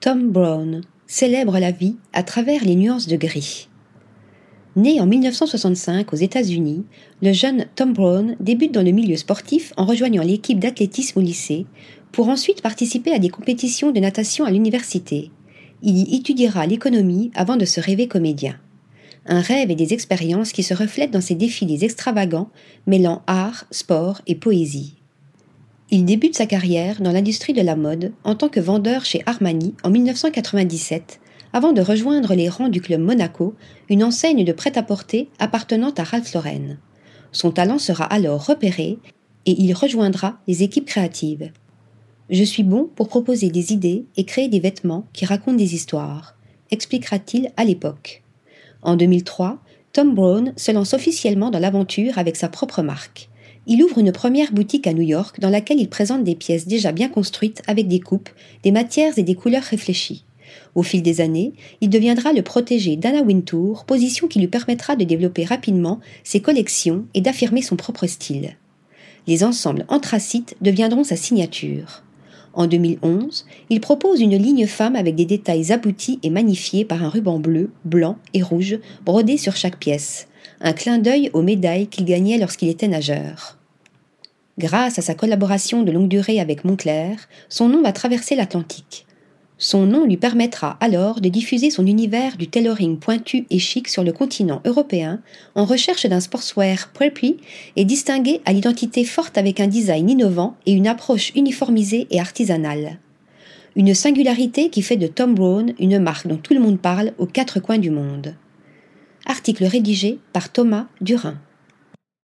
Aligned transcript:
Tom 0.00 0.30
Brown 0.30 0.82
célèbre 1.08 1.58
la 1.58 1.72
vie 1.72 1.96
à 2.12 2.22
travers 2.22 2.64
les 2.64 2.76
nuances 2.76 3.08
de 3.08 3.16
gris. 3.16 3.68
Né 4.76 5.00
en 5.00 5.06
1965 5.06 6.12
aux 6.12 6.16
États-Unis, 6.16 6.84
le 7.20 7.32
jeune 7.32 7.66
Tom 7.74 7.94
Brown 7.94 8.36
débute 8.38 8.72
dans 8.72 8.84
le 8.84 8.92
milieu 8.92 9.16
sportif 9.16 9.72
en 9.76 9.84
rejoignant 9.84 10.22
l'équipe 10.22 10.60
d'athlétisme 10.60 11.18
au 11.18 11.22
lycée, 11.22 11.66
pour 12.12 12.28
ensuite 12.28 12.62
participer 12.62 13.10
à 13.10 13.18
des 13.18 13.28
compétitions 13.28 13.90
de 13.90 13.98
natation 13.98 14.44
à 14.44 14.52
l'université. 14.52 15.32
Il 15.82 15.98
y 15.98 16.14
étudiera 16.14 16.64
l'économie 16.64 17.32
avant 17.34 17.56
de 17.56 17.64
se 17.64 17.80
rêver 17.80 18.06
comédien. 18.06 18.56
Un 19.26 19.40
rêve 19.40 19.72
et 19.72 19.74
des 19.74 19.94
expériences 19.94 20.52
qui 20.52 20.62
se 20.62 20.74
reflètent 20.74 21.10
dans 21.10 21.20
ses 21.20 21.34
défilés 21.34 21.84
extravagants, 21.84 22.50
mêlant 22.86 23.22
art, 23.26 23.64
sport 23.72 24.22
et 24.28 24.36
poésie. 24.36 24.94
Il 25.90 26.04
débute 26.04 26.36
sa 26.36 26.44
carrière 26.44 27.00
dans 27.00 27.12
l'industrie 27.12 27.54
de 27.54 27.62
la 27.62 27.74
mode 27.74 28.12
en 28.22 28.34
tant 28.34 28.50
que 28.50 28.60
vendeur 28.60 29.06
chez 29.06 29.22
Armani 29.24 29.74
en 29.82 29.88
1997, 29.88 31.18
avant 31.54 31.72
de 31.72 31.80
rejoindre 31.80 32.34
les 32.34 32.50
rangs 32.50 32.68
du 32.68 32.82
club 32.82 33.00
Monaco, 33.00 33.54
une 33.88 34.04
enseigne 34.04 34.44
de 34.44 34.52
prêt-à-porter 34.52 35.30
appartenant 35.38 35.92
à 35.96 36.04
Ralph 36.04 36.34
Lauren. 36.34 36.76
Son 37.32 37.52
talent 37.52 37.78
sera 37.78 38.04
alors 38.04 38.44
repéré 38.44 38.98
et 39.46 39.52
il 39.52 39.72
rejoindra 39.72 40.38
les 40.46 40.62
équipes 40.62 40.84
créatives. 40.84 41.52
Je 42.28 42.44
suis 42.44 42.64
bon 42.64 42.90
pour 42.94 43.08
proposer 43.08 43.48
des 43.48 43.72
idées 43.72 44.04
et 44.18 44.24
créer 44.24 44.48
des 44.48 44.60
vêtements 44.60 45.06
qui 45.14 45.24
racontent 45.24 45.56
des 45.56 45.74
histoires, 45.74 46.36
expliquera-t-il 46.70 47.50
à 47.56 47.64
l'époque. 47.64 48.22
En 48.82 48.94
2003, 48.94 49.58
Tom 49.94 50.14
Brown 50.14 50.52
se 50.54 50.70
lance 50.70 50.92
officiellement 50.92 51.50
dans 51.50 51.58
l'aventure 51.58 52.18
avec 52.18 52.36
sa 52.36 52.50
propre 52.50 52.82
marque. 52.82 53.30
Il 53.70 53.84
ouvre 53.84 53.98
une 53.98 54.12
première 54.12 54.50
boutique 54.50 54.86
à 54.86 54.94
New 54.94 55.02
York 55.02 55.40
dans 55.40 55.50
laquelle 55.50 55.78
il 55.78 55.90
présente 55.90 56.24
des 56.24 56.34
pièces 56.34 56.66
déjà 56.66 56.90
bien 56.90 57.10
construites 57.10 57.60
avec 57.66 57.86
des 57.86 58.00
coupes, 58.00 58.30
des 58.62 58.72
matières 58.72 59.18
et 59.18 59.22
des 59.22 59.34
couleurs 59.34 59.62
réfléchies. 59.62 60.24
Au 60.74 60.82
fil 60.82 61.02
des 61.02 61.20
années, 61.20 61.52
il 61.82 61.90
deviendra 61.90 62.32
le 62.32 62.40
protégé 62.40 62.96
d'Anna 62.96 63.20
Wintour, 63.20 63.84
position 63.84 64.26
qui 64.26 64.38
lui 64.38 64.48
permettra 64.48 64.96
de 64.96 65.04
développer 65.04 65.44
rapidement 65.44 66.00
ses 66.24 66.40
collections 66.40 67.04
et 67.12 67.20
d'affirmer 67.20 67.60
son 67.60 67.76
propre 67.76 68.06
style. 68.06 68.56
Les 69.26 69.44
ensembles 69.44 69.84
anthracites 69.88 70.56
deviendront 70.62 71.04
sa 71.04 71.16
signature. 71.16 72.02
En 72.54 72.68
2011, 72.68 73.44
il 73.68 73.82
propose 73.82 74.22
une 74.22 74.38
ligne 74.38 74.66
femme 74.66 74.96
avec 74.96 75.14
des 75.14 75.26
détails 75.26 75.72
aboutis 75.72 76.20
et 76.22 76.30
magnifiés 76.30 76.86
par 76.86 77.02
un 77.02 77.10
ruban 77.10 77.38
bleu, 77.38 77.70
blanc 77.84 78.16
et 78.32 78.40
rouge 78.40 78.78
brodé 79.04 79.36
sur 79.36 79.56
chaque 79.56 79.78
pièce, 79.78 80.26
un 80.62 80.72
clin 80.72 80.96
d'œil 80.96 81.28
aux 81.34 81.42
médailles 81.42 81.88
qu'il 81.88 82.06
gagnait 82.06 82.38
lorsqu'il 82.38 82.70
était 82.70 82.88
nageur. 82.88 83.57
Grâce 84.58 84.98
à 84.98 85.02
sa 85.02 85.14
collaboration 85.14 85.84
de 85.84 85.92
longue 85.92 86.08
durée 86.08 86.40
avec 86.40 86.64
Montclair, 86.64 87.28
son 87.48 87.68
nom 87.68 87.80
va 87.80 87.92
traverser 87.92 88.34
l'Atlantique. 88.34 89.06
Son 89.56 89.86
nom 89.86 90.04
lui 90.04 90.16
permettra 90.16 90.76
alors 90.80 91.20
de 91.20 91.28
diffuser 91.28 91.70
son 91.70 91.86
univers 91.86 92.36
du 92.36 92.48
tailoring 92.48 92.98
pointu 92.98 93.46
et 93.50 93.60
chic 93.60 93.86
sur 93.86 94.02
le 94.02 94.12
continent 94.12 94.60
européen 94.64 95.20
en 95.54 95.64
recherche 95.64 96.06
d'un 96.06 96.18
sportswear 96.18 96.90
preppy 96.92 97.36
et 97.76 97.84
distingué 97.84 98.40
à 98.46 98.52
l'identité 98.52 99.04
forte 99.04 99.38
avec 99.38 99.60
un 99.60 99.68
design 99.68 100.10
innovant 100.10 100.56
et 100.66 100.72
une 100.72 100.88
approche 100.88 101.32
uniformisée 101.36 102.08
et 102.10 102.18
artisanale. 102.18 102.98
Une 103.76 103.94
singularité 103.94 104.70
qui 104.70 104.82
fait 104.82 104.96
de 104.96 105.06
Tom 105.06 105.36
Brown 105.36 105.72
une 105.78 106.00
marque 106.00 106.26
dont 106.26 106.36
tout 106.36 106.54
le 106.54 106.60
monde 106.60 106.80
parle 106.80 107.12
aux 107.18 107.26
quatre 107.26 107.60
coins 107.60 107.78
du 107.78 107.90
monde. 107.90 108.34
Article 109.24 109.66
rédigé 109.66 110.18
par 110.32 110.50
Thomas 110.50 110.86
Durin. 111.00 111.38